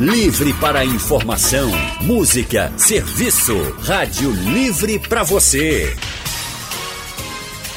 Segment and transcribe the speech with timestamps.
[0.00, 3.54] Livre para informação, música, serviço.
[3.82, 5.94] Rádio Livre para você.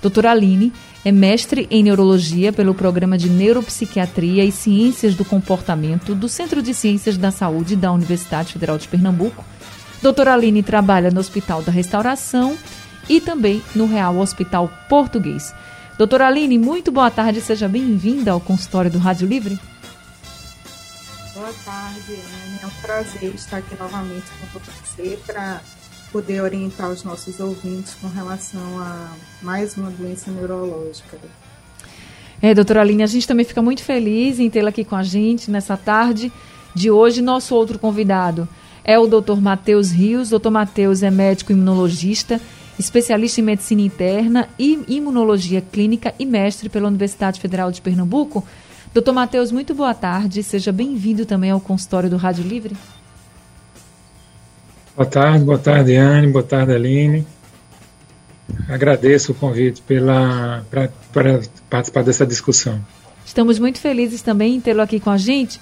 [0.00, 0.72] Doutora Aline
[1.04, 6.72] é mestre em neurologia pelo programa de neuropsiquiatria e ciências do comportamento do Centro de
[6.72, 9.44] Ciências da Saúde da Universidade Federal de Pernambuco.
[10.02, 12.58] Doutora Aline trabalha no Hospital da Restauração
[13.08, 15.54] e também no Real Hospital Português.
[15.96, 19.56] Doutora Aline, muito boa tarde, seja bem-vinda ao consultório do Rádio Livre.
[21.32, 22.58] Boa tarde, Anne.
[22.60, 25.60] É um prazer estar aqui novamente com você para
[26.10, 31.16] poder orientar os nossos ouvintes com relação a mais uma doença neurológica.
[32.42, 35.48] É, doutora Aline, a gente também fica muito feliz em tê-la aqui com a gente
[35.48, 36.32] nessa tarde
[36.74, 37.22] de hoje.
[37.22, 38.48] Nosso outro convidado
[38.84, 40.30] é o doutor Matheus Rios.
[40.30, 42.40] Doutor Matheus é médico imunologista,
[42.78, 48.44] especialista em medicina interna e imunologia clínica e mestre pela Universidade Federal de Pernambuco.
[48.92, 50.42] Doutor Matheus, muito boa tarde.
[50.42, 52.76] Seja bem-vindo também ao consultório do Rádio Livre.
[54.94, 57.26] Boa tarde, boa tarde, Anne, boa tarde, Aline.
[58.68, 62.78] Agradeço o convite pela para participar dessa discussão.
[63.24, 65.58] Estamos muito felizes também em tê-lo aqui com a gente.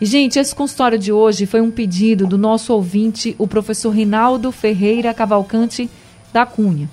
[0.00, 4.50] E, gente, esse consultório de hoje foi um pedido do nosso ouvinte, o professor Rinaldo
[4.50, 5.90] Ferreira Cavalcante
[6.32, 6.88] da Cunha.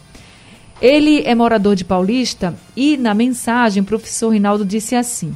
[0.81, 5.33] Ele é morador de Paulista e, na mensagem, o professor Rinaldo disse assim: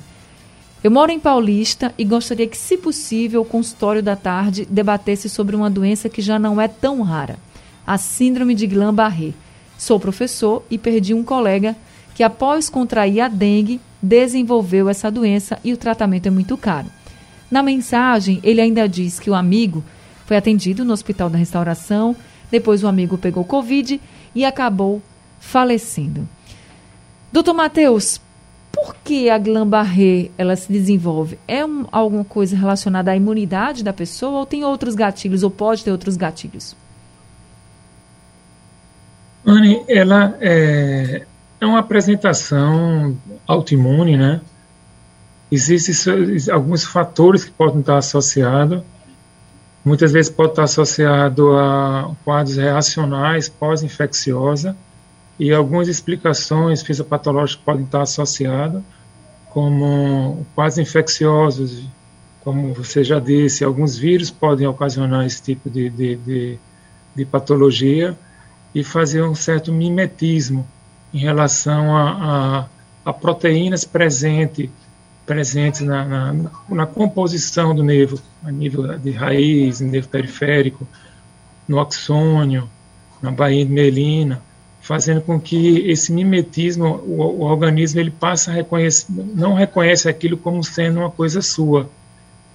[0.84, 5.56] eu moro em Paulista e gostaria que, se possível, o consultório da tarde debatesse sobre
[5.56, 7.38] uma doença que já não é tão rara,
[7.86, 9.34] a síndrome de Guillain-Barré.
[9.78, 11.76] Sou professor e perdi um colega
[12.16, 16.88] que, após contrair a dengue, desenvolveu essa doença e o tratamento é muito caro.
[17.52, 19.84] Na mensagem, ele ainda diz que o amigo
[20.26, 22.16] foi atendido no Hospital da Restauração,
[22.50, 24.00] depois o amigo pegou Covid
[24.34, 25.02] e acabou
[25.40, 26.28] falecendo.
[27.32, 28.22] Doutor Matheus,
[28.72, 31.38] por que a Guillain-Barré ela se desenvolve?
[31.46, 35.84] É um, alguma coisa relacionada à imunidade da pessoa ou tem outros gatilhos ou pode
[35.84, 36.76] ter outros gatilhos?
[39.46, 41.26] Anne, ela é,
[41.60, 44.40] é uma apresentação autoimune, né?
[45.52, 48.82] Existem alguns fatores que podem estar associados.
[49.84, 54.78] Muitas vezes pode estar associado a quadros reacionais pós-infecciosa
[55.40, 58.82] e algumas explicações fisiopatológicas podem estar associadas,
[59.50, 61.84] como quase infecciosos,
[62.42, 66.60] como você já disse, alguns vírus podem ocasionar esse tipo de, de, de,
[67.16, 68.18] de patologia
[68.74, 70.66] e fazer um certo mimetismo
[71.14, 72.68] em relação a,
[73.04, 74.72] a, a proteínas presente,
[75.26, 80.88] presentes na, na, na, composição do nervo, a nível de raiz, nervo periférico,
[81.68, 82.68] no axônio,
[83.22, 84.42] na baía de melina
[84.82, 90.36] fazendo com que esse mimetismo, o, o organismo ele passa a reconhecer, não reconhece aquilo
[90.36, 91.90] como sendo uma coisa sua.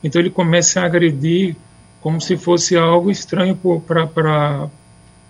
[0.02, 1.56] Então ele começa a agredir
[2.00, 4.68] como se fosse algo estranho para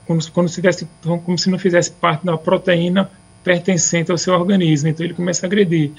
[0.06, 3.10] como, como, se tivesse, como se não fizesse parte da proteína
[3.44, 4.88] pertencente ao seu organismo.
[4.88, 5.92] Então ele começa a agredir,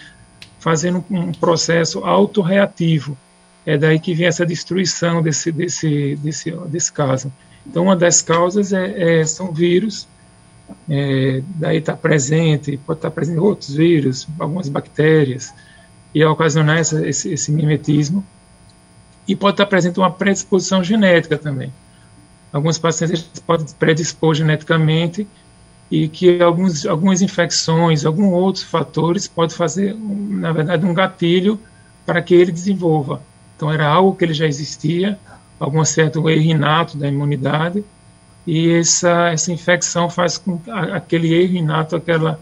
[0.59, 3.17] fazendo um processo autorreativo.
[3.65, 7.31] É daí que vem essa destruição desse, desse, desse, desse caso.
[7.65, 10.07] Então, uma das causas é, é são vírus
[10.89, 15.53] é, daí está presente, pode estar tá presente outros vírus, algumas bactérias,
[16.13, 18.25] e ocasionar essa, esse, esse, mimetismo.
[19.27, 21.71] E pode estar tá presente uma predisposição genética também.
[22.51, 25.27] Alguns pacientes podem predispor geneticamente
[25.89, 31.59] e que alguns, algumas infecções, alguns outros fatores podem fazer, na verdade, um gatilho
[32.05, 33.21] para que ele desenvolva.
[33.55, 35.17] Então, era algo que ele já existia,
[35.59, 37.83] algum certo erro inato da imunidade,
[38.45, 42.39] e essa, essa infecção faz com que aquele erro inato, aquela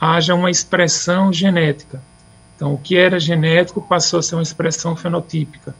[0.00, 2.02] haja uma expressão genética.
[2.56, 5.74] Então, o que era genético passou a ser uma expressão fenotípica.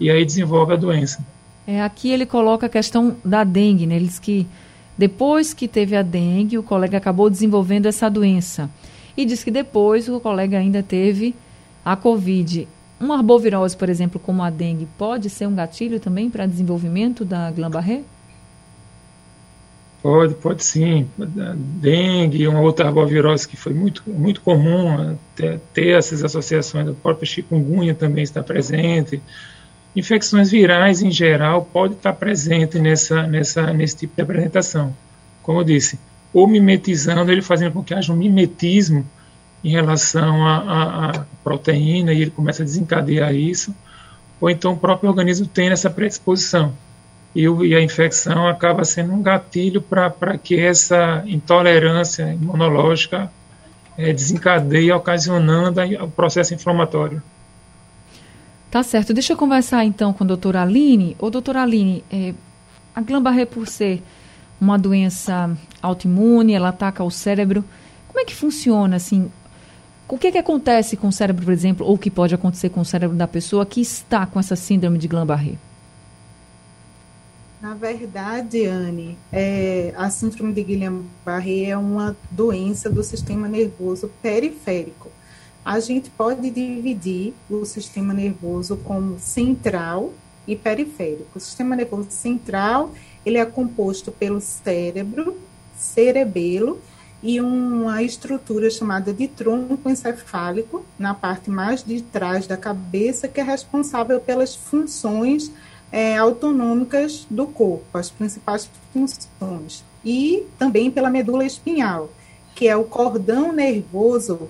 [0.00, 1.24] E aí desenvolve a doença.
[1.66, 3.96] É, aqui ele coloca a questão da dengue, né?
[3.96, 4.46] Ele diz que
[4.98, 8.68] depois que teve a dengue, o colega acabou desenvolvendo essa doença.
[9.16, 11.36] E diz que depois o colega ainda teve
[11.84, 12.66] a Covid.
[13.00, 17.48] Uma arbovirose, por exemplo, como a dengue, pode ser um gatilho também para desenvolvimento da
[17.52, 18.02] Guillain-Barré?
[20.02, 21.08] Pode, pode sim.
[21.16, 27.26] Dengue, uma outra arbovirose que foi muito, muito comum ter, ter essas associações, a própria
[27.26, 29.20] chikungunya também está presente.
[29.96, 34.94] Infecções virais em geral pode estar presente nessa, nessa, nesse tipo de apresentação.
[35.42, 35.98] Como eu disse,
[36.32, 39.04] ou mimetizando, ele fazendo com que haja um mimetismo
[39.64, 43.74] em relação à proteína e ele começa a desencadear isso,
[44.40, 46.72] ou então o próprio organismo tem essa predisposição
[47.34, 53.30] e, e a infecção acaba sendo um gatilho para que essa intolerância imunológica
[53.96, 57.22] é, desencadeie, ocasionando o processo inflamatório.
[58.70, 59.14] Tá certo.
[59.14, 61.16] Deixa eu conversar então com a doutora Aline.
[61.18, 62.34] Ô, doutora Aline, é,
[62.94, 64.02] a Guillain-Barré, por ser
[64.60, 67.64] uma doença autoimune, ela ataca o cérebro,
[68.08, 69.30] como é que funciona, assim,
[70.08, 72.84] o que, que acontece com o cérebro, por exemplo, ou que pode acontecer com o
[72.84, 75.54] cérebro da pessoa que está com essa síndrome de Guillain-Barré?
[77.60, 85.10] Na verdade, Anne, é, a síndrome de Guillain-Barré é uma doença do sistema nervoso periférico.
[85.68, 90.14] A gente pode dividir o sistema nervoso como central
[90.46, 91.36] e periférico.
[91.36, 95.36] O sistema nervoso central, ele é composto pelo cérebro,
[95.76, 96.80] cerebelo
[97.22, 103.38] e uma estrutura chamada de tronco encefálico na parte mais de trás da cabeça, que
[103.38, 105.52] é responsável pelas funções
[105.92, 112.10] é, autonômicas do corpo, as principais funções, e também pela medula espinhal,
[112.54, 114.48] que é o cordão nervoso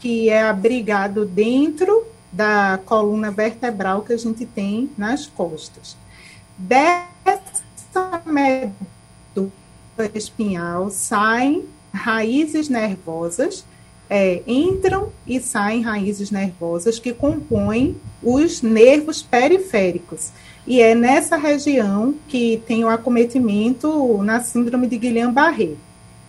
[0.00, 5.96] que é abrigado dentro da coluna vertebral que a gente tem nas costas.
[6.56, 9.50] Dessa medula
[10.14, 13.64] espinhal saem raízes nervosas,
[14.08, 20.30] é, entram e saem raízes nervosas que compõem os nervos periféricos.
[20.66, 25.74] E é nessa região que tem o acometimento na síndrome de Guillain-Barré.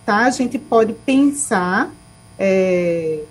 [0.04, 0.24] Tá?
[0.24, 1.92] A gente pode pensar
[2.38, 3.22] é,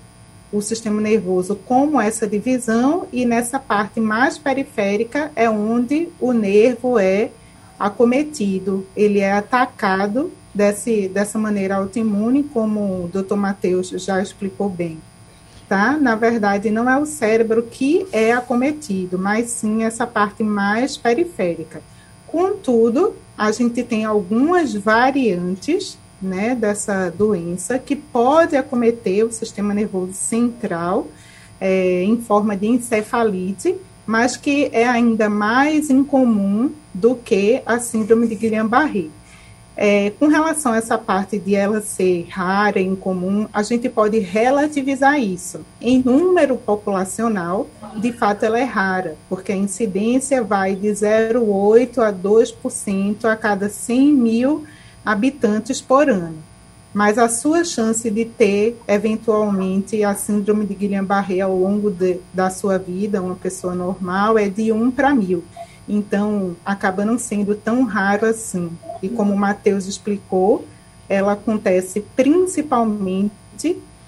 [0.51, 6.99] o sistema nervoso como essa divisão, e nessa parte mais periférica é onde o nervo
[6.99, 7.29] é
[7.79, 14.99] acometido, ele é atacado desse, dessa maneira autoimune, como o doutor Matheus já explicou bem
[15.71, 15.97] tá?
[15.97, 21.81] Na verdade, não é o cérebro que é acometido, mas sim essa parte mais periférica.
[22.27, 30.13] Contudo, a gente tem algumas variantes né, dessa doença que pode acometer o sistema nervoso
[30.13, 31.07] central
[31.59, 33.75] é, em forma de encefalite,
[34.05, 39.05] mas que é ainda mais incomum do que a síndrome de Guillain-Barré.
[39.75, 44.19] É, com relação a essa parte de ela ser rara e incomum, a gente pode
[44.19, 45.61] relativizar isso.
[45.79, 52.11] Em número populacional, de fato ela é rara, porque a incidência vai de 0,8% a
[52.11, 54.65] 2% a cada 100 mil
[55.05, 56.37] habitantes por ano.
[56.93, 62.49] Mas a sua chance de ter, eventualmente, a síndrome de Guillain-Barré ao longo de, da
[62.49, 65.43] sua vida, uma pessoa normal, é de 1 para mil.
[65.87, 68.69] Então, acaba não sendo tão raro assim.
[69.01, 70.65] E como o Matheus explicou,
[71.07, 73.31] ela acontece principalmente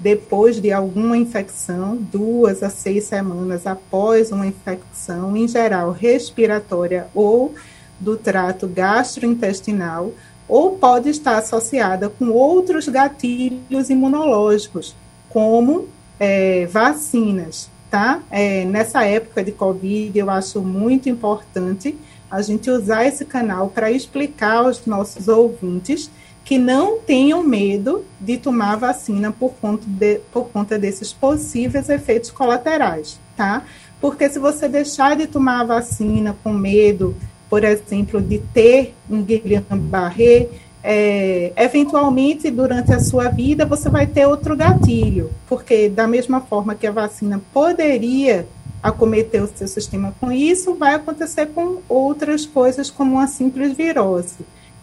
[0.03, 7.53] depois de alguma infecção, duas a seis semanas após uma infecção, em geral respiratória ou
[7.99, 10.11] do trato gastrointestinal,
[10.53, 14.95] ou pode estar associada com outros gatilhos imunológicos,
[15.27, 15.87] como
[16.19, 18.21] é, vacinas, tá?
[18.29, 21.97] É, nessa época de Covid, eu acho muito importante
[22.29, 26.11] a gente usar esse canal para explicar aos nossos ouvintes
[26.45, 32.29] que não tenham medo de tomar vacina por conta, de, por conta desses possíveis efeitos
[32.29, 33.63] colaterais, tá?
[33.99, 37.15] Porque se você deixar de tomar a vacina com medo,
[37.53, 40.47] por exemplo, de ter um Guillain-Barré,
[40.83, 46.73] é, eventualmente durante a sua vida você vai ter outro gatilho, porque da mesma forma
[46.73, 48.47] que a vacina poderia
[48.81, 54.39] acometer o seu sistema com isso, vai acontecer com outras coisas, como uma simples virose.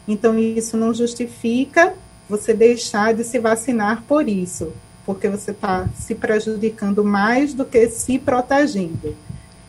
[0.06, 1.92] Então, isso não justifica
[2.28, 4.72] você deixar de se vacinar por isso,
[5.04, 9.16] porque você está se prejudicando mais do que se protegendo.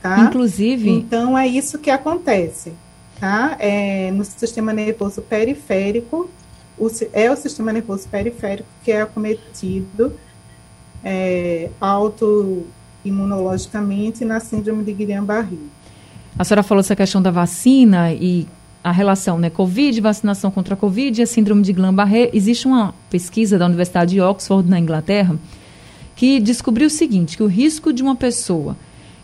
[0.04, 0.20] Tá?
[0.20, 0.88] Inclusive.
[0.88, 2.74] Então, é isso que acontece.
[3.22, 3.56] Tá?
[3.60, 6.28] É, no sistema nervoso periférico,
[6.76, 10.12] o, é o sistema nervoso periférico que é acometido
[11.04, 12.66] é, auto
[13.06, 15.56] imunologicamente na síndrome de Guillain-Barré.
[16.36, 18.48] A senhora falou essa questão da vacina e
[18.84, 19.52] a relação, né?
[19.52, 22.32] Covid, vacinação contra a Covid e a síndrome de Guillain-Barré.
[22.34, 25.38] Existe uma pesquisa da Universidade de Oxford, na Inglaterra,
[26.16, 28.76] que descobriu o seguinte, que o risco de uma pessoa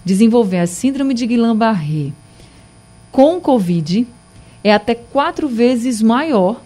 [0.06, 2.12] desenvolver a síndrome de Guillain-Barré
[3.12, 4.08] com Covid
[4.64, 6.62] é até quatro vezes maior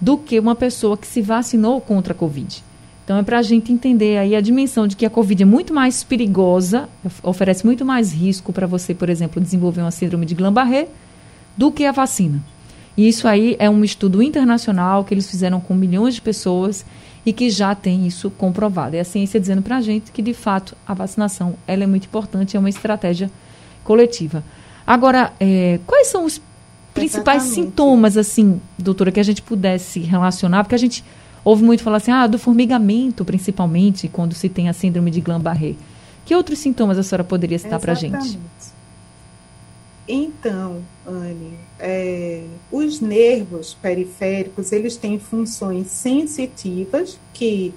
[0.00, 2.62] do que uma pessoa que se vacinou contra a Covid.
[3.04, 5.74] Então é para a gente entender aí a dimensão de que a Covid é muito
[5.74, 6.88] mais perigosa,
[7.22, 10.88] oferece muito mais risco para você, por exemplo, desenvolver uma síndrome de Guillain-Barré
[11.56, 12.42] do que a vacina.
[12.96, 16.84] E isso aí é um estudo internacional que eles fizeram com milhões de pessoas
[17.24, 18.96] e que já tem isso comprovado.
[18.96, 22.06] É a ciência dizendo para a gente que, de fato, a vacinação ela é muito
[22.06, 23.30] importante, é uma estratégia
[23.84, 24.44] coletiva.
[24.86, 26.40] Agora, é, quais são os
[26.92, 27.70] principais Exatamente.
[27.70, 30.64] sintomas, assim, doutora, que a gente pudesse relacionar?
[30.64, 31.04] Porque a gente
[31.44, 35.74] ouve muito falar assim, ah, do formigamento, principalmente, quando se tem a síndrome de Guillain-Barré.
[36.24, 38.38] Que outros sintomas a senhora poderia citar para a gente?
[40.06, 47.72] Então, Anne, é, os nervos periféricos, eles têm funções sensitivas que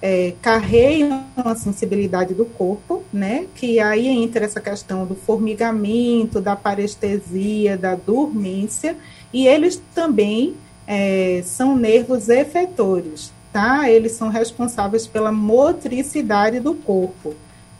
[0.00, 3.46] é, carregam a sensibilidade do corpo, né?
[3.54, 8.96] Que aí entra essa questão do formigamento, da parestesia, da dormência,
[9.32, 10.54] e eles também
[10.86, 13.90] é, são nervos efetores, tá?
[13.90, 17.34] Eles são responsáveis pela motricidade do corpo.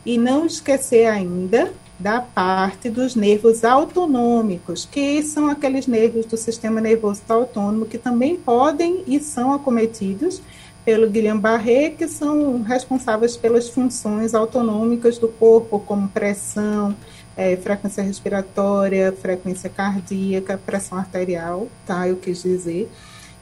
[0.04, 6.80] E não esquecer ainda da parte dos nervos autonômicos, que são aqueles nervos do sistema
[6.80, 10.42] nervoso autônomo que também podem e são acometidos
[10.86, 16.96] pelo Guillain-Barré, que são responsáveis pelas funções autonômicas do corpo, como pressão,
[17.36, 22.08] é, frequência respiratória, frequência cardíaca, pressão arterial, tá?
[22.08, 22.90] Eu quis dizer.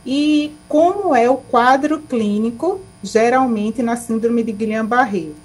[0.04, 5.44] E como é o quadro clínico, geralmente na síndrome de Guillain-Barré?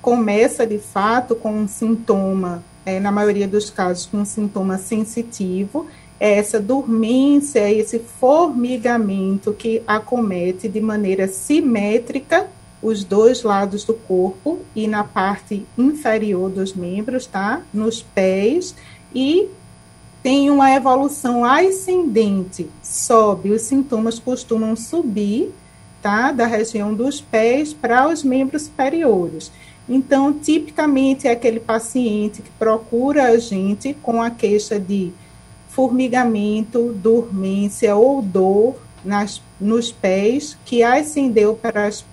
[0.00, 5.86] começa de fato com um sintoma, é, na maioria dos casos, com um sintoma sensitivo,
[6.20, 12.48] essa dormência, esse formigamento que acomete de maneira simétrica
[12.82, 17.62] os dois lados do corpo e na parte inferior dos membros, tá?
[17.72, 18.74] Nos pés
[19.14, 19.48] e
[20.22, 25.52] tem uma evolução ascendente, sobe, os sintomas costumam subir,
[26.02, 26.32] tá?
[26.32, 29.50] Da região dos pés para os membros superiores.
[29.88, 35.12] Então, tipicamente é aquele paciente que procura a gente com a queixa de
[35.78, 42.04] formigamento, dormência ou dor nas, nos pés, que ascendeu para as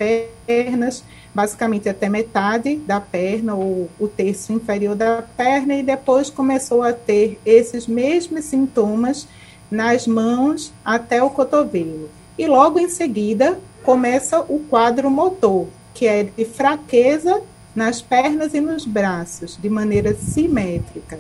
[0.46, 1.04] pernas,
[1.34, 6.94] basicamente até metade da perna, ou o terço inferior da perna, e depois começou a
[6.94, 9.28] ter esses mesmos sintomas
[9.72, 12.08] nas mãos até o cotovelo.
[12.38, 17.42] E logo em seguida começa o quadro motor, que é de fraqueza
[17.76, 21.20] nas pernas e nos braços, de maneira simétrica.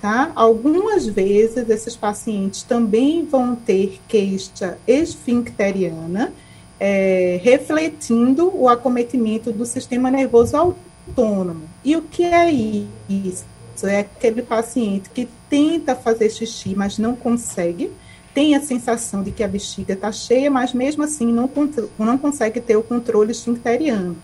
[0.00, 0.32] Tá?
[0.34, 6.32] Algumas vezes esses pacientes também vão ter queixa esfincteriana,
[6.78, 11.68] é, refletindo o acometimento do sistema nervoso autônomo.
[11.84, 13.44] E o que é isso?
[13.82, 17.90] É aquele paciente que tenta fazer xixi, mas não consegue,
[18.32, 21.50] tem a sensação de que a bexiga está cheia, mas mesmo assim não,
[21.98, 24.16] não consegue ter o controle esfincteriano.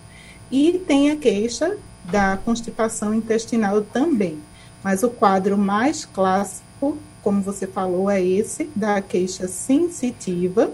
[0.50, 4.38] E tem a queixa da constipação intestinal também.
[4.86, 10.70] Mas o quadro mais clássico, como você falou, é esse da queixa sensitiva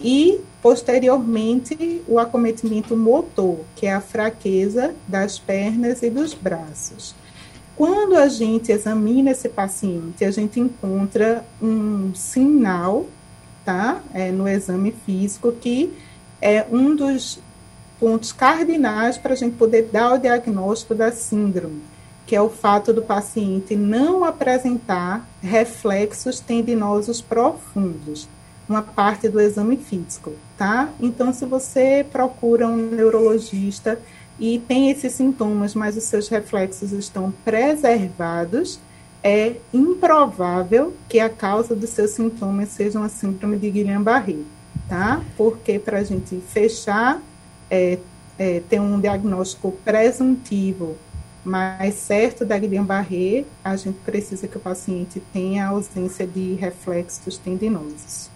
[0.00, 7.12] e posteriormente o acometimento motor, que é a fraqueza das pernas e dos braços.
[7.74, 13.06] Quando a gente examina esse paciente, a gente encontra um sinal,
[13.64, 15.92] tá, é, no exame físico que
[16.40, 17.40] é um dos
[17.98, 21.82] pontos cardinais para a gente poder dar o diagnóstico da síndrome,
[22.30, 28.28] que é o fato do paciente não apresentar reflexos tendinosos profundos,
[28.68, 30.90] uma parte do exame físico, tá?
[31.00, 34.00] Então, se você procura um neurologista
[34.38, 38.78] e tem esses sintomas, mas os seus reflexos estão preservados,
[39.24, 44.36] é improvável que a causa dos seus sintomas seja uma síndrome de Guillain-Barré,
[44.88, 45.20] tá?
[45.36, 47.20] Porque para a gente fechar
[47.68, 47.98] é,
[48.38, 50.96] é, ter um diagnóstico presuntivo
[51.44, 58.30] mais certo da Guillain-Barré, a gente precisa que o paciente tenha ausência de reflexos tendinosos.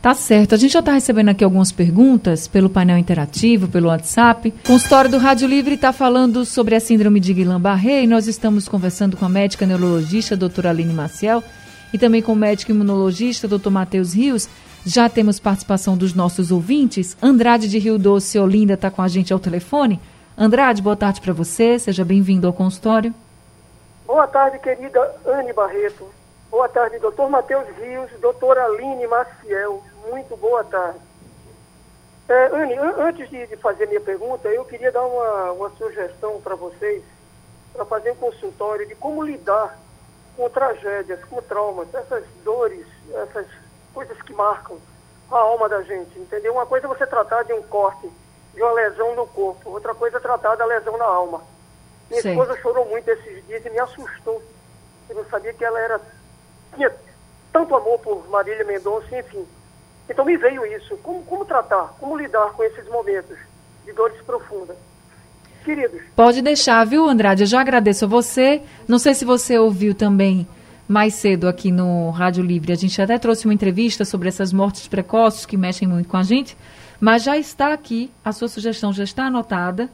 [0.00, 0.54] Tá certo.
[0.54, 4.54] A gente já está recebendo aqui algumas perguntas pelo painel interativo, pelo WhatsApp.
[4.64, 8.68] O consultório do Rádio Livre está falando sobre a síndrome de Guillain-Barré e nós estamos
[8.68, 11.42] conversando com a médica neurologista, doutora Aline Maciel,
[11.92, 14.48] e também com o médico imunologista, doutor Matheus Rios.
[14.84, 17.16] Já temos participação dos nossos ouvintes.
[17.20, 19.98] Andrade de Rio Doce, Olinda, está com a gente ao telefone.
[20.38, 21.78] Andrade, boa tarde para você.
[21.78, 23.14] Seja bem-vindo ao consultório.
[24.04, 26.06] Boa tarde, querida Anne Barreto.
[26.50, 29.82] Boa tarde, doutor Matheus Rios, doutora Aline Maciel.
[30.10, 31.00] Muito boa tarde.
[32.28, 36.54] É, Anne, antes de, de, fazer minha pergunta, eu queria dar uma, uma sugestão para
[36.54, 37.02] vocês,
[37.72, 39.78] para fazer um consultório de como lidar
[40.36, 42.86] com tragédias, com traumas, essas dores,
[43.22, 43.46] essas
[43.94, 44.76] coisas que marcam
[45.30, 46.52] a alma da gente, entendeu?
[46.52, 48.10] Uma coisa é você tratar de um corte,
[48.56, 51.42] de uma lesão no corpo, outra coisa é tratar da lesão na alma.
[52.08, 52.32] Minha Sei.
[52.32, 54.42] esposa chorou muito esses dias e me assustou.
[55.08, 56.00] Eu não sabia que ela era
[56.74, 56.90] tinha
[57.52, 59.44] tanto amor por Marília Mendonça, enfim.
[60.08, 60.96] Então me veio isso.
[60.98, 63.36] Como, como tratar, como lidar com esses momentos
[63.84, 64.76] de dores profundas?
[65.64, 67.42] Queridos, Pode deixar, viu, Andrade?
[67.42, 68.62] Eu já agradeço a você.
[68.86, 70.46] Não sei se você ouviu também
[70.88, 72.72] mais cedo aqui no Rádio Livre.
[72.72, 76.22] A gente até trouxe uma entrevista sobre essas mortes precoces que mexem muito com a
[76.22, 76.56] gente,
[77.00, 79.88] mas já está aqui, a sua sugestão já está anotada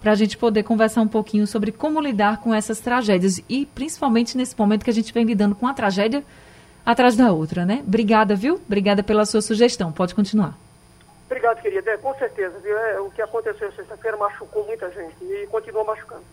[0.00, 4.36] para a gente poder conversar um pouquinho sobre como lidar com essas tragédias e principalmente
[4.36, 6.22] nesse momento que a gente vem lidando com a tragédia
[6.86, 7.82] atrás da outra, né?
[7.86, 8.54] Obrigada, viu?
[8.54, 9.92] Obrigada pela sua sugestão.
[9.92, 10.54] Pode continuar.
[11.26, 11.90] Obrigado, querida.
[11.90, 12.76] É, com certeza, viu?
[12.76, 16.24] É, o que aconteceu sexta-feira machucou muita gente e continua machucando.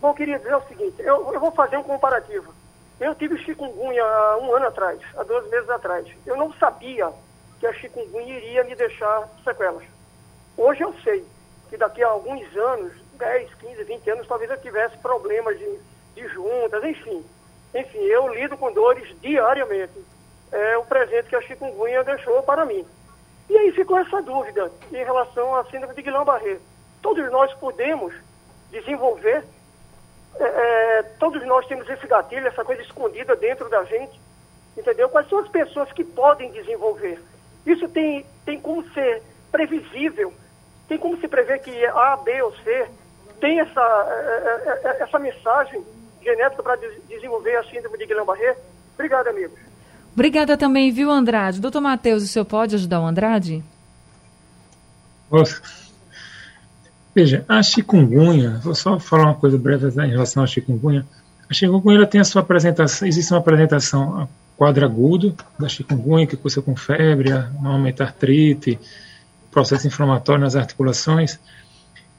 [0.00, 2.52] Bom, queria dizer o seguinte, eu, eu vou fazer um comparativo.
[2.98, 6.06] Eu tive chikungunya há um ano atrás, há dois meses atrás.
[6.24, 7.12] Eu não sabia
[7.58, 9.84] que a chikungunya iria me deixar sequelas.
[10.56, 11.24] Hoje eu sei
[11.68, 15.78] que daqui a alguns anos, 10, 15, 20 anos, talvez eu tivesse problemas de,
[16.14, 17.24] de juntas, enfim.
[17.74, 20.04] Enfim, eu lido com dores diariamente.
[20.52, 22.86] É o presente que a chikungunya deixou para mim.
[23.48, 26.58] E aí ficou essa dúvida em relação à síndrome de Guillain-Barré.
[27.02, 28.14] Todos nós podemos
[28.70, 29.44] desenvolver,
[30.38, 34.20] é, é, todos nós temos esse gatilho, essa coisa escondida dentro da gente,
[34.76, 35.08] entendeu?
[35.08, 37.20] Quais são as pessoas que podem desenvolver?
[37.66, 40.32] Isso tem, tem como ser previsível,
[40.88, 42.88] tem como se prever que A, B ou C
[43.40, 45.82] tem essa, é, é, é, essa mensagem
[46.22, 48.56] genética para des desenvolver a síndrome de Guillain-Barré?
[48.94, 49.58] Obrigado, amigos.
[50.14, 51.60] Obrigada também, viu, Andrade?
[51.60, 53.62] Doutor Matheus, o senhor pode ajudar o Andrade?
[55.30, 55.60] Nossa.
[57.14, 61.06] Veja, a chikungunya, vou só falar uma coisa breve em relação à chikungunya.
[61.50, 66.36] A chikungunya ela tem a sua apresentação, existe uma apresentação quadro agudo da chikungunya, que
[66.36, 68.78] cursa com febre, normalmente artrite,
[69.50, 71.38] processo inflamatório nas articulações.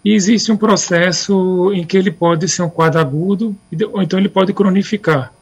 [0.06, 3.56] E existe um processo em que ele pode ser um quadro agudo,
[3.92, 5.34] ou então ele pode cronificar.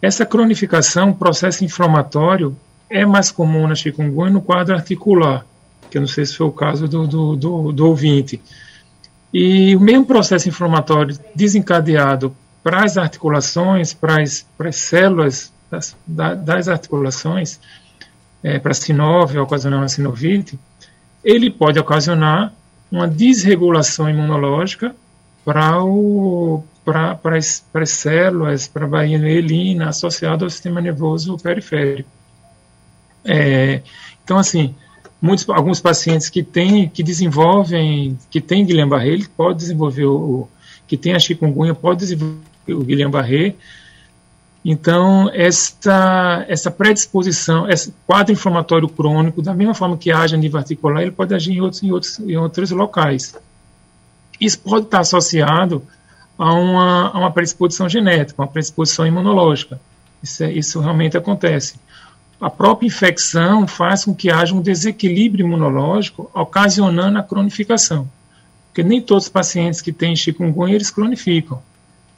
[0.00, 2.56] Essa cronificação, processo inflamatório,
[2.88, 5.44] é mais comum na chikungunya no quadro articular,
[5.90, 8.40] que eu não sei se foi o caso do, do, do, do ouvinte.
[9.32, 12.34] E o mesmo processo inflamatório desencadeado
[12.64, 17.60] para as articulações, para as, para as células das, das articulações,
[18.42, 20.58] é, para sinóvia, ocasionando a sinovite,
[21.22, 22.52] ele pode ocasionar
[22.90, 24.94] uma desregulação imunológica
[25.44, 32.08] para o para, para, as, células, para a baía mielina associada ao sistema nervoso periférico.
[33.24, 33.82] É,
[34.24, 34.74] então, assim,
[35.20, 40.48] muitos, alguns pacientes que têm, que desenvolvem, que têm Guillain-Barré, pode desenvolver o,
[40.86, 43.54] que tem a chikungunya, pode desenvolver o Guillain-Barré.
[44.64, 50.58] Então, essa, essa predisposição, esse quadro inflamatório crônico, da mesma forma que age a nível
[50.58, 53.34] articular, ele pode agir em outros, em outros, em outros locais.
[54.38, 55.82] Isso pode estar associado
[56.38, 59.80] a uma, a uma predisposição genética, uma predisposição imunológica.
[60.22, 61.76] Isso, é, isso realmente acontece.
[62.38, 68.08] A própria infecção faz com que haja um desequilíbrio imunológico, ocasionando a cronificação.
[68.68, 71.62] Porque nem todos os pacientes que têm chikungunya, eles cronificam.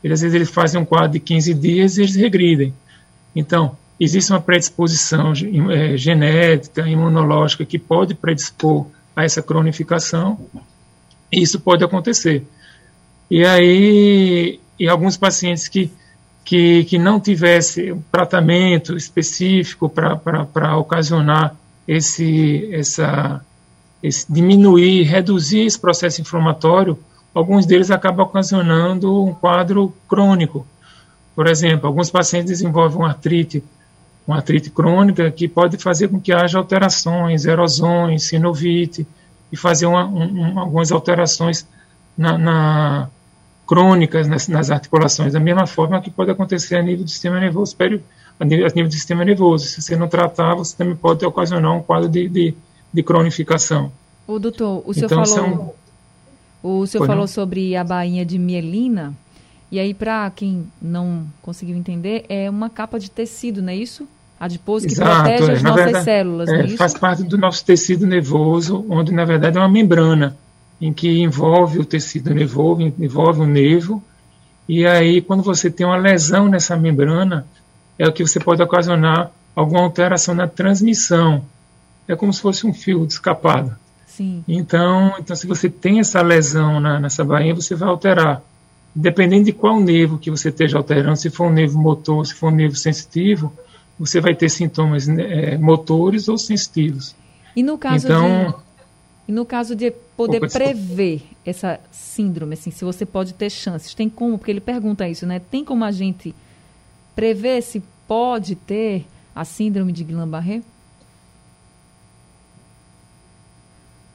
[0.02, 2.74] Eles, às vezes eles fazem um quadro de 15 dias e eles regridem.
[3.34, 5.32] Então, existe uma predisposição
[5.70, 10.38] é, genética, imunológica, que pode predispor a essa cronificação,
[11.30, 12.44] e isso pode acontecer.
[13.30, 15.90] E aí, em alguns pacientes que,
[16.44, 23.40] que, que não tivesse um tratamento específico para ocasionar esse, essa,
[24.02, 26.98] esse diminuir, reduzir esse processo inflamatório,
[27.34, 30.66] alguns deles acabam ocasionando um quadro crônico.
[31.34, 33.64] Por exemplo, alguns pacientes desenvolvem uma artrite,
[34.26, 39.06] uma artrite crônica que pode fazer com que haja alterações, erosões, sinovite,
[39.52, 41.66] e fazer uma, um, algumas alterações
[42.16, 43.10] na, na
[43.66, 47.76] crônicas nas, nas, articulações, da mesma forma que pode acontecer a nível do sistema nervoso,
[47.78, 49.66] a nível, a nível do sistema nervoso.
[49.66, 52.54] Se você não tratar, você também pode ocasionar um quadro de, de,
[52.92, 53.92] de cronificação.
[54.26, 55.74] O doutor, o senhor então, falou, são...
[56.62, 59.12] o senhor falou sobre a bainha de mielina,
[59.70, 64.06] e aí para quem não conseguiu entender, é uma capa de tecido, não é isso?
[64.38, 65.54] Adiposo que Exato, protege é.
[65.54, 66.76] as na nossas verdade, células, é, não é isso?
[66.76, 70.36] Faz parte do nosso tecido nervoso, onde na verdade é uma membrana
[70.80, 74.02] em que envolve o tecido nervoso, envolve o nervo,
[74.68, 77.46] e aí quando você tem uma lesão nessa membrana,
[77.98, 81.44] é o que você pode ocasionar alguma alteração na transmissão.
[82.08, 83.76] É como se fosse um fio escapado.
[84.16, 84.44] Sim.
[84.46, 88.42] Então, então, se você tem essa lesão na, nessa bainha, você vai alterar.
[88.94, 92.52] Dependendo de qual nervo que você esteja alterando, se for um nervo motor, se for
[92.52, 93.50] um nervo sensitivo,
[93.98, 97.14] você vai ter sintomas é, motores ou sensitivos.
[97.56, 98.54] E no caso então, de,
[99.28, 103.94] e no caso de poder opa, prever essa síndrome, assim, se você pode ter chances,
[103.94, 104.36] tem como?
[104.36, 105.40] Porque ele pergunta isso, né?
[105.50, 106.34] Tem como a gente
[107.14, 110.60] prever se pode ter a síndrome de Guillain-Barré?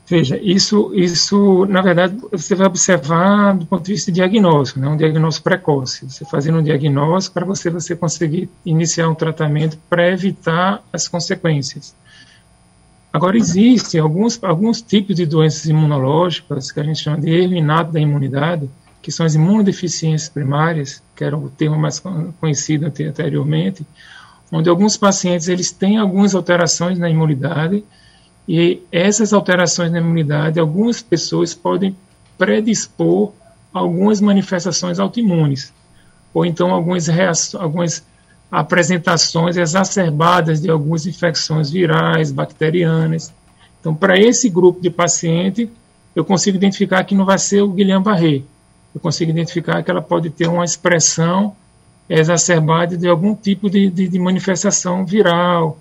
[0.09, 4.95] Veja, isso, isso, na verdade, você vai observar do ponto de vista diagnóstico, né, um
[4.95, 6.09] diagnóstico precoce.
[6.09, 11.93] Você fazendo um diagnóstico para você, você conseguir iniciar um tratamento para evitar as consequências.
[13.11, 17.91] Agora, existem alguns, alguns tipos de doenças imunológicas que a gente chama de erro inato
[17.91, 18.69] da imunidade,
[19.01, 22.01] que são as imunodeficiências primárias, que era o termo mais
[22.39, 23.85] conhecido anteriormente,
[24.51, 27.83] onde alguns pacientes eles têm algumas alterações na imunidade,
[28.47, 31.95] e essas alterações na imunidade, algumas pessoas podem
[32.37, 33.33] predispor
[33.73, 35.73] algumas manifestações autoimunes,
[36.33, 37.09] ou então algumas,
[37.55, 38.03] algumas
[38.51, 43.33] apresentações exacerbadas de algumas infecções virais, bacterianas.
[43.79, 45.69] Então, para esse grupo de paciente,
[46.15, 48.43] eu consigo identificar que não vai ser o Guillain-Barré.
[48.95, 51.55] Eu consigo identificar que ela pode ter uma expressão
[52.09, 55.77] exacerbada de algum tipo de, de, de manifestação viral.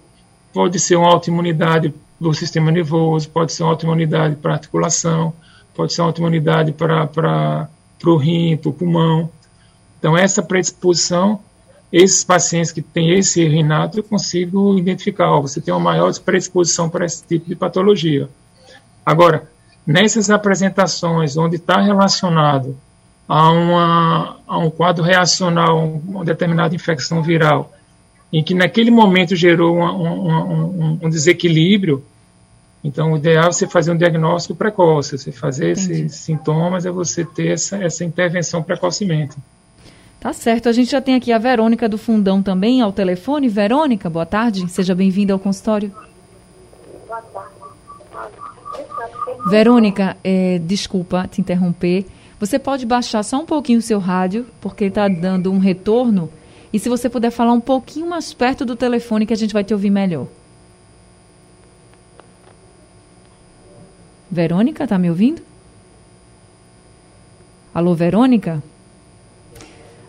[0.57, 5.35] Pode ser uma autoimunidade do sistema nervoso, pode ser uma autoimunidade para articulação,
[5.75, 7.69] pode ser uma autoimunidade para,
[8.07, 9.29] o rim, para o pulmão.
[9.99, 11.41] Então, essa predisposição,
[11.93, 16.89] esses pacientes que têm esse erro eu consigo identificar, ó, você tem uma maior predisposição
[16.89, 18.27] para esse tipo de patologia.
[19.05, 19.51] Agora,
[19.87, 22.75] nessas apresentações onde está relacionado
[23.29, 27.76] a, uma, a um quadro reacional, uma determinada infecção viral,
[28.37, 32.05] em que naquele momento gerou uma, um, um, desequilíbrio.
[32.85, 36.05] Então, o ideal é você fazer um diagnóstico precoce, você fazer Entendi.
[36.05, 39.39] esses sintomas, é você ter essa, essa intervenção precocemente.
[40.21, 40.69] Tá certo.
[40.69, 43.49] A gente já tem aqui a Verônica do Fundão também ao telefone.
[43.49, 44.69] Verônica, boa tarde.
[44.69, 45.91] Seja bem-vinda ao consultório.
[47.09, 47.57] Boa tarde.
[49.49, 52.05] Verônica, é, desculpa te interromper.
[52.39, 56.29] Você pode baixar só um pouquinho o seu rádio, porque está dando um retorno
[56.73, 59.65] e se você puder falar um pouquinho mais perto do telefone que a gente vai
[59.65, 60.27] te ouvir melhor.
[64.31, 65.41] Verônica, está me ouvindo?
[67.73, 68.63] Alô, Verônica?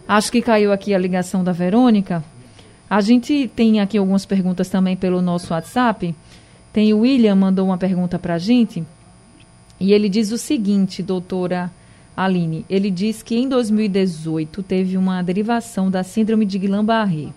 [0.07, 2.23] Acho que caiu aqui a ligação da Verônica.
[2.89, 6.15] A gente tem aqui algumas perguntas também pelo nosso WhatsApp.
[6.71, 8.83] Tem o William mandou uma pergunta para a gente.
[9.79, 11.71] E ele diz o seguinte, doutora
[12.17, 17.27] Aline, ele diz que em 2018 teve uma derivação da síndrome de Guillain-Barré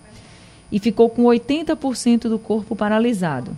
[0.71, 3.55] e ficou com 80% do corpo paralisado.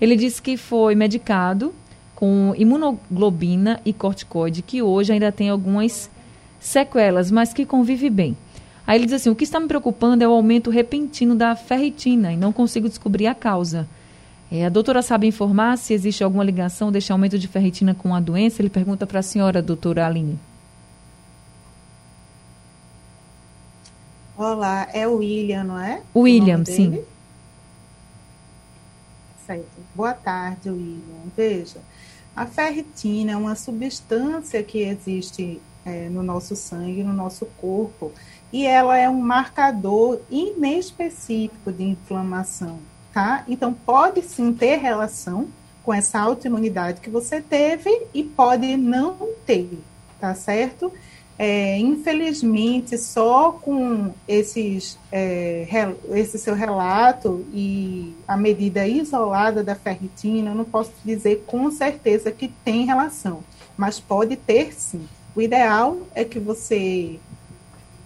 [0.00, 1.74] Ele disse que foi medicado
[2.14, 6.08] com imunoglobina e corticoide, que hoje ainda tem algumas
[6.60, 8.36] sequelas, mas que convive bem.
[8.86, 12.32] Aí ele diz assim: o que está me preocupando é o aumento repentino da ferritina
[12.32, 13.88] e não consigo descobrir a causa.
[14.50, 18.20] É, a doutora sabe informar se existe alguma ligação deste aumento de ferritina com a
[18.20, 18.62] doença?
[18.62, 20.38] Ele pergunta para a senhora, doutora Aline.
[24.42, 26.02] Olá, é o William, não é?
[26.16, 27.04] William, sim.
[29.46, 29.68] Certo.
[29.94, 31.30] Boa tarde, William.
[31.36, 31.78] Veja,
[32.34, 38.10] a ferritina é uma substância que existe é, no nosso sangue, no nosso corpo,
[38.52, 42.80] e ela é um marcador inespecífico de inflamação,
[43.14, 43.44] tá?
[43.46, 45.46] Então, pode sim ter relação
[45.84, 49.78] com essa autoimunidade que você teve e pode não ter,
[50.18, 50.92] tá certo?
[51.38, 55.66] É, infelizmente, só com esses, é,
[56.12, 62.30] esse seu relato e a medida isolada da ferritina, eu não posso dizer com certeza
[62.30, 63.42] que tem relação,
[63.76, 65.08] mas pode ter sim.
[65.34, 67.18] O ideal é que você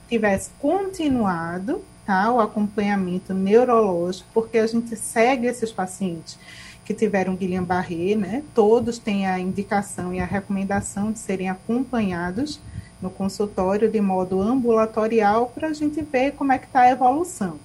[0.08, 6.38] tivesse continuado tá, o acompanhamento neurológico, porque a gente segue esses pacientes
[6.84, 8.44] que tiveram Guillain-Barré, né?
[8.54, 12.60] Todos têm a indicação e a recomendação de serem acompanhados
[13.00, 17.58] no consultório de modo ambulatorial para a gente ver como é que está a evolução.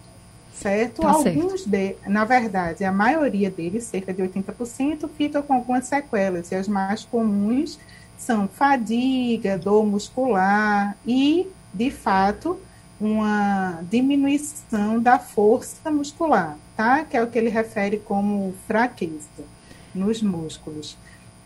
[0.53, 1.01] Certo?
[1.01, 1.69] Tá Alguns, certo.
[1.69, 6.67] de, na verdade, a maioria deles, cerca de 80%, ficam com algumas sequelas, e as
[6.67, 7.79] mais comuns
[8.17, 12.59] são fadiga, dor muscular e, de fato,
[12.99, 17.03] uma diminuição da força muscular, tá?
[17.03, 19.43] Que é o que ele refere como fraqueza
[19.95, 20.95] nos músculos.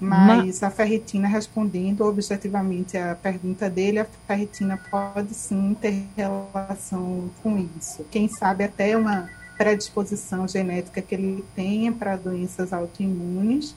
[0.08, 7.58] Mas a ferritina, respondendo objetivamente à pergunta dele, a ferritina pode sim ter relação com
[7.78, 8.06] isso.
[8.12, 13.76] Quem sabe até uma predisposição genética que ele tenha para doenças autoimunes,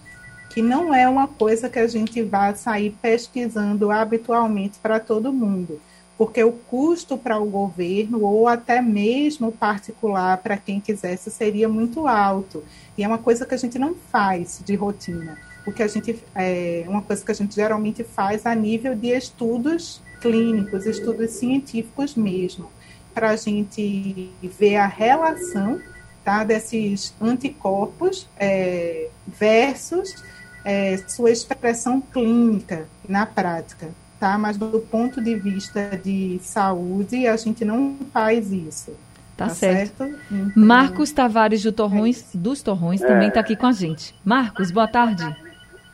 [0.50, 5.80] que não é uma coisa que a gente vai sair pesquisando habitualmente para todo mundo.
[6.18, 12.08] porque o custo para o governo ou até mesmo particular para quem quisesse seria muito
[12.08, 12.64] alto.
[12.98, 15.38] E é uma coisa que a gente não faz de rotina.
[15.68, 19.08] O que a gente é uma coisa que a gente geralmente faz a nível de
[19.08, 22.70] estudos clínicos, estudos científicos mesmo,
[23.12, 25.78] para a gente ver a relação
[26.24, 30.24] tá, desses anticorpos é, versus
[30.64, 34.38] é, sua expressão clínica na prática tá?
[34.38, 38.90] Mas do ponto de vista de saúde, a gente não faz isso.
[39.36, 39.98] Tá, tá certo.
[39.98, 40.18] certo?
[40.30, 44.14] Então, Marcos Tavares do Torrões, é dos Torrões, também está aqui com a gente.
[44.24, 45.24] Marcos, boa tarde.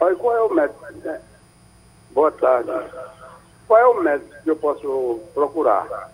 [0.04, 0.84] Oi, qual é o médico?
[1.02, 1.18] Né?
[2.10, 2.70] Boa tarde.
[3.66, 6.10] Qual é o médico que eu posso procurar?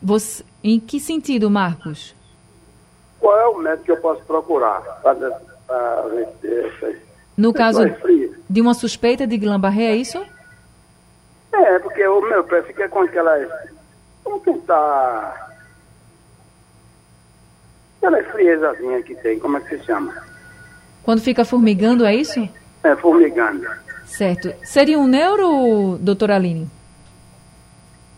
[0.00, 2.14] Você, em que sentido, Marcos?
[3.18, 7.02] Qual é o médico que eu posso procurar para ver
[7.36, 7.80] No caso
[8.48, 10.24] de uma suspeita de Guillain-Barré, é isso?
[11.52, 13.36] É, porque o meu pé fica com aquela.
[14.22, 15.50] Vamos tentar.
[17.98, 20.29] Aquela friezazinha que tem, como é que se chama?
[21.02, 22.48] Quando fica formigando, é isso?
[22.82, 23.66] É, formigando.
[24.06, 24.52] Certo.
[24.64, 26.68] Seria um neuro, doutora Aline?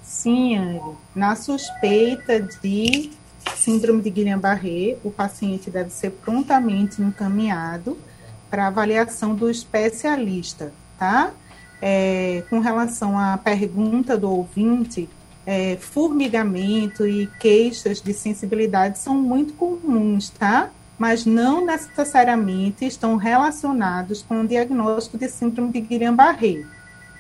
[0.03, 0.81] Sim, Anne.
[1.15, 3.11] Na suspeita de
[3.55, 7.99] síndrome de Guillain-Barré, o paciente deve ser prontamente encaminhado
[8.51, 11.33] para avaliação do especialista, tá?
[11.83, 15.11] é, com relação à pergunta do ouvinte,
[15.45, 20.71] é, formigamento e queixas de sensibilidade são muito comuns, tá?
[21.03, 26.65] Mas não necessariamente estão relacionados com o diagnóstico de síndrome de Guillain-Barré.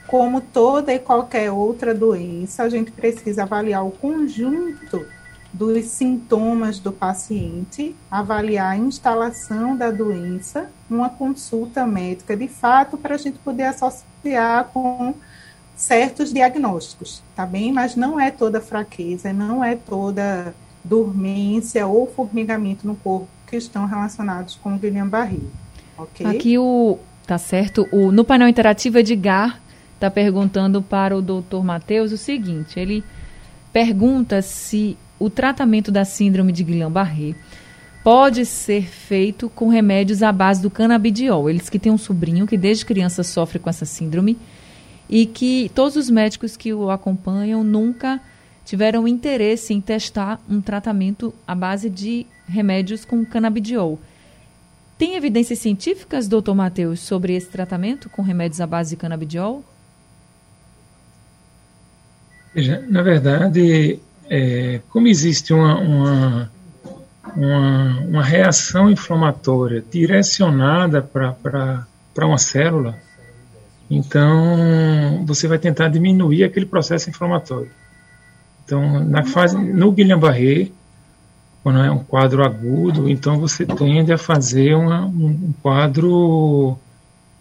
[0.06, 5.04] Como toda e qualquer outra doença, a gente precisa avaliar o conjunto
[5.52, 13.16] dos sintomas do paciente, avaliar a instalação da doença, uma consulta médica de fato, para
[13.16, 15.12] a gente poder associar com
[15.74, 17.72] certos diagnósticos, tá bem?
[17.72, 23.84] Mas não é toda fraqueza, não é toda dormência ou formigamento no corpo que estão
[23.84, 25.36] relacionados com o Guillain-Barré,
[25.98, 26.24] ok?
[26.24, 29.60] Aqui o, tá certo, o, no painel interativo Edgar
[29.94, 33.04] está perguntando para o doutor Matheus o seguinte, ele
[33.70, 37.34] pergunta se o tratamento da síndrome de Guillain-Barré
[38.02, 41.48] pode ser feito com remédios à base do canabidiol.
[41.48, 44.36] Eles que têm um sobrinho que desde criança sofre com essa síndrome
[45.10, 48.18] e que todos os médicos que o acompanham nunca
[48.64, 53.98] tiveram interesse em testar um tratamento à base de remédios com canabidiol.
[54.98, 59.64] Tem evidências científicas, doutor Matheus, sobre esse tratamento com remédios à base de canabidiol?
[62.88, 66.52] Na verdade, é, como existe uma, uma,
[67.34, 71.86] uma, uma reação inflamatória direcionada para
[72.26, 72.96] uma célula,
[73.90, 77.70] então você vai tentar diminuir aquele processo inflamatório.
[78.64, 80.70] Então, na fase, no Guillain-Barré,
[81.62, 86.76] quando é um quadro agudo, então você tende a fazer uma, um quadro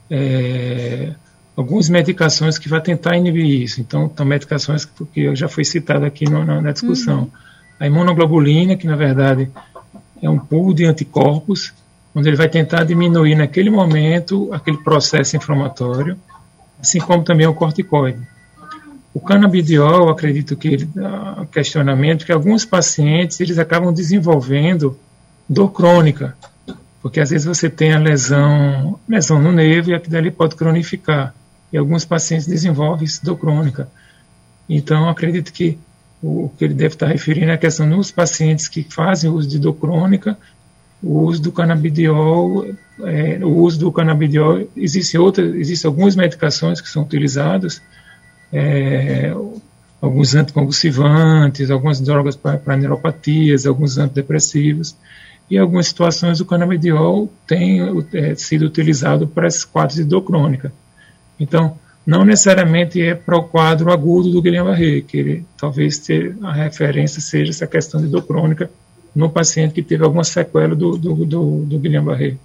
[0.09, 1.13] é,
[1.55, 3.81] algumas medicações que vai tentar inibir isso.
[3.81, 7.21] Então, são medicações que já foi citado aqui no, na, na, discussão.
[7.21, 7.31] Uhum.
[7.79, 9.49] A imunoglobulina, que na verdade
[10.21, 11.73] é um pool de anticorpos,
[12.13, 16.17] onde ele vai tentar diminuir naquele momento aquele processo inflamatório,
[16.79, 18.19] assim como também o corticoide.
[19.13, 24.97] O canabidiol, acredito que ele dá questionamento que alguns pacientes eles acabam desenvolvendo
[25.47, 26.35] dor crônica,
[27.01, 31.33] porque às vezes você tem a lesão, lesão no nervo e aquilo ali pode cronificar
[31.73, 33.89] e alguns pacientes desenvolvem dor crônica.
[34.69, 35.77] Então, acredito que
[36.21, 39.57] o que ele deve estar referindo é a questão nos pacientes que fazem uso de
[39.57, 40.37] dor crônica,
[41.01, 42.67] o uso do canabidiol,
[43.03, 47.81] é, o uso do canabidiol, existem outras, existem algumas medicações que são utilizadas,
[48.51, 49.33] é,
[50.01, 54.95] alguns anticonvulsivantes, algumas drogas para neuropatias, alguns antidepressivos,
[55.49, 57.81] e em algumas situações o canabidiol tem
[58.13, 60.73] é, sido utilizado para esses quadros de dor crônica.
[61.39, 66.51] Então, não necessariamente é para o quadro agudo do Guillain-Barré, que ele, talvez ter, a
[66.51, 68.71] referência seja essa questão de dor crônica
[69.15, 72.37] no paciente que teve alguma sequela do, do, do, do Guillain-Barré.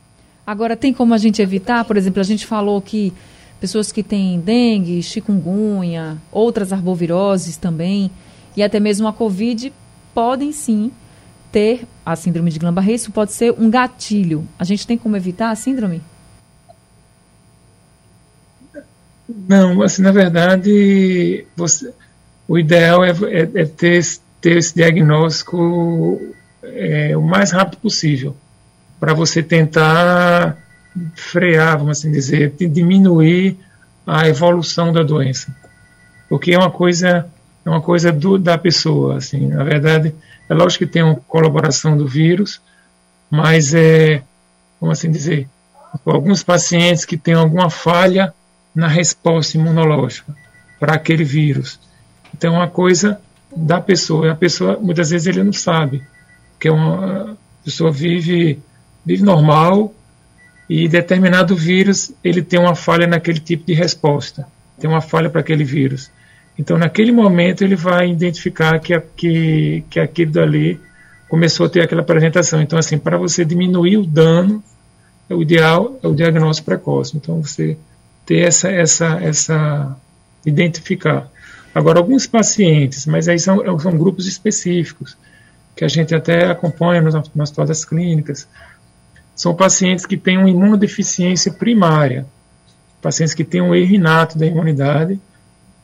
[0.47, 1.85] Agora, tem como a gente evitar?
[1.85, 3.13] Por exemplo, a gente falou que
[3.61, 8.11] pessoas que têm dengue, chikungunya, outras arboviroses também,
[8.57, 9.73] e até mesmo a Covid,
[10.15, 10.91] podem sim
[11.53, 12.93] ter a síndrome de Guillain-Barré.
[12.93, 14.47] Isso pode ser um gatilho.
[14.59, 16.03] A gente tem como evitar a síndrome?
[19.29, 21.93] Não, assim, na verdade, você,
[22.47, 24.03] o ideal é, é, é ter,
[24.41, 26.21] ter esse diagnóstico
[26.63, 28.37] é, o mais rápido possível,
[29.01, 30.57] para você tentar
[31.15, 33.57] frear, vamos assim dizer, diminuir
[34.07, 35.55] a evolução da doença.
[36.29, 37.27] porque é uma coisa
[37.65, 40.15] é uma coisa do, da pessoa, assim, na verdade,
[40.49, 42.61] é lógico que tem uma colaboração do vírus,
[43.29, 44.23] mas é,
[44.79, 45.49] como assim dizer,
[46.05, 48.33] alguns pacientes que têm alguma falha
[48.73, 50.33] na resposta imunológica
[50.79, 51.81] para aquele vírus.
[52.33, 53.21] Então, é uma coisa
[53.55, 56.05] da pessoa, a pessoa, muitas vezes ele não sabe,
[56.61, 58.61] que é uma a pessoa vive,
[59.05, 59.93] vive normal
[60.69, 64.47] e determinado vírus, ele tem uma falha naquele tipo de resposta,
[64.79, 66.11] tem uma falha para aquele vírus.
[66.59, 70.81] Então, naquele momento, ele vai identificar que, que, que aquilo dali
[71.29, 72.61] começou a ter aquela apresentação.
[72.63, 74.63] Então, assim, para você diminuir o dano,
[75.29, 77.17] o ideal é o diagnóstico precoce.
[77.17, 77.77] Então, você
[78.25, 79.97] ter essa, essa, essa
[80.45, 81.29] identificar.
[81.75, 85.17] Agora, alguns pacientes, mas aí são, são grupos específicos,
[85.77, 88.49] que a gente até acompanha nas, nas todas clínicas,
[89.37, 92.27] são pacientes que têm uma imunodeficiência primária,
[93.01, 95.21] pacientes que têm um erro inato da imunidade,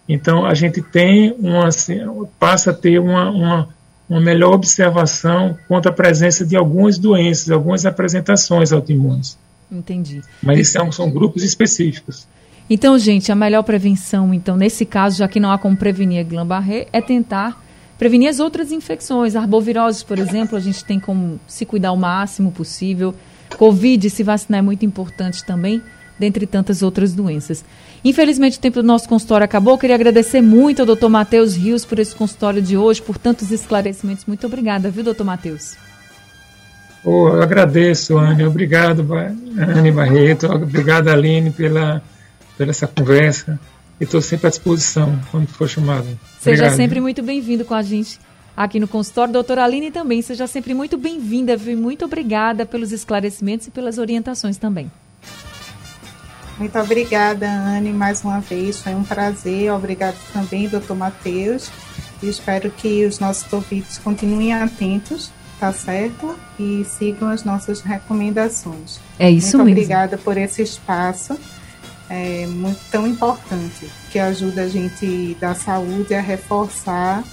[0.09, 2.01] então, a gente tem uma, assim,
[2.39, 3.69] passa a ter uma, uma,
[4.09, 9.39] uma melhor observação quanto à presença de algumas doenças, algumas apresentações autoimunes.
[9.71, 10.21] Entendi.
[10.43, 12.27] Mas são, são grupos específicos.
[12.69, 16.23] Então, gente, a melhor prevenção, então, nesse caso, já que não há como prevenir a
[16.23, 17.63] Guillain-Barré, é tentar
[17.99, 19.37] prevenir as outras infecções.
[19.37, 23.15] Arboviroses, por exemplo, a gente tem como se cuidar o máximo possível.
[23.57, 25.83] Covid, se vacinar é muito importante também,
[26.19, 27.65] dentre tantas outras doenças.
[28.05, 29.75] Infelizmente, o tempo do nosso consultório acabou.
[29.75, 33.51] Eu queria agradecer muito ao doutor Matheus Rios por esse consultório de hoje, por tantos
[33.51, 34.25] esclarecimentos.
[34.27, 35.77] Muito obrigada, viu, doutor Matheus?
[37.05, 38.45] Oh, eu agradeço, Anne.
[38.45, 39.07] Obrigado,
[39.59, 40.47] Anne Barreto.
[40.47, 42.03] Obrigado, Aline, pela,
[42.57, 43.59] pela essa conversa.
[44.01, 46.07] E estou sempre à disposição quando for chamado.
[46.41, 46.77] Seja Obrigado.
[46.77, 48.19] sempre muito bem-vindo com a gente
[48.57, 49.33] aqui no consultório.
[49.33, 51.57] Doutora Aline também, seja sempre muito bem-vinda.
[51.77, 54.91] Muito obrigada pelos esclarecimentos e pelas orientações também.
[56.59, 58.81] Muito obrigada, Anne, mais uma vez.
[58.81, 59.73] Foi um prazer.
[59.73, 61.71] Obrigado também, doutor Matheus.
[62.23, 66.37] E espero que os nossos ouvintes continuem atentos, tá certo?
[66.59, 69.01] E sigam as nossas recomendações.
[69.19, 69.81] É isso muito mesmo.
[69.81, 71.37] obrigada por esse espaço
[72.13, 77.25] é, muito tão importante, que ajuda a gente da saúde a reforçar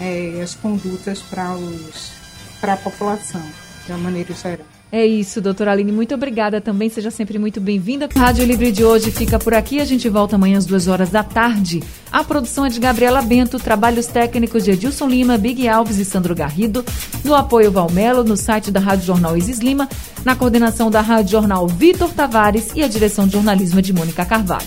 [0.00, 3.42] é, as condutas para a população,
[3.86, 4.66] de uma maneira geral.
[4.92, 5.92] É isso, doutora Aline.
[5.92, 6.88] Muito obrigada também.
[6.88, 8.08] Seja sempre muito bem-vinda.
[8.12, 9.80] Rádio Livre de hoje fica por aqui.
[9.80, 11.80] A gente volta amanhã às duas horas da tarde.
[12.10, 16.34] A produção é de Gabriela Bento, trabalhos técnicos de Edilson Lima, Big Alves e Sandro
[16.34, 16.84] Garrido.
[17.24, 19.88] No apoio Valmelo, no site da Rádio Jornal Isis Lima,
[20.24, 24.66] na coordenação da Rádio Jornal Vitor Tavares e a direção de jornalismo de Mônica Carvalho.